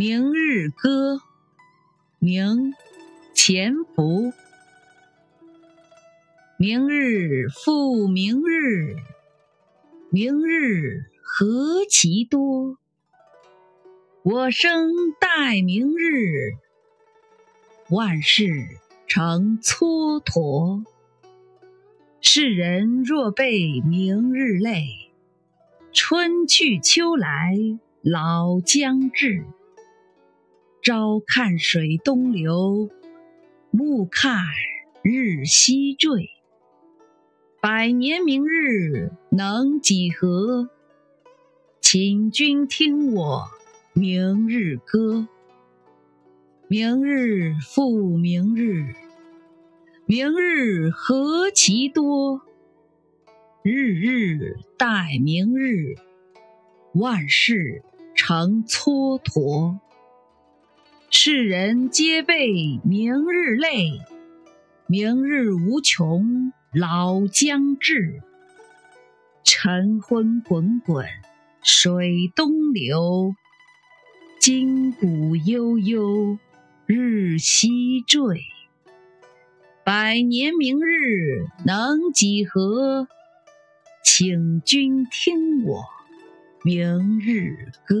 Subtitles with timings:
[0.00, 1.20] 明日歌，
[2.18, 2.72] 明，
[3.34, 4.32] 潜伏。
[6.56, 8.96] 明日复明日，
[10.08, 12.78] 明日何其多。
[14.22, 14.90] 我生
[15.20, 16.54] 待明日，
[17.90, 18.48] 万事
[19.06, 20.82] 成蹉跎。
[22.22, 25.10] 世人若被明日累，
[25.92, 27.54] 春去秋来
[28.00, 29.44] 老将至。
[30.82, 32.88] 朝看水东流，
[33.70, 34.46] 暮看
[35.02, 36.30] 日西坠。
[37.60, 40.70] 百年明日能几何？
[41.82, 43.44] 请君听我
[43.92, 45.28] 明日歌。
[46.66, 48.94] 明日复明日。
[50.06, 52.40] 明日何其多，
[53.62, 55.96] 日日待明日，
[56.94, 57.82] 万事
[58.14, 59.78] 成蹉跎。
[61.12, 64.00] 世人皆被明日累，
[64.86, 68.22] 明日无穷老将至。
[69.42, 71.06] 晨昏滚滚
[71.62, 73.34] 水东流，
[74.38, 76.38] 今古悠悠
[76.86, 78.40] 日西坠。
[79.84, 83.08] 百年明日能几何？
[84.04, 85.82] 请君听我
[86.62, 87.96] 明日歌。